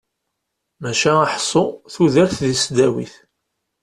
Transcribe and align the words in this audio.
Maca 0.81 1.13
ḥsu 1.33 1.63
tudert 1.93 2.35
deg 2.43 2.53
tesdawit. 2.55 3.13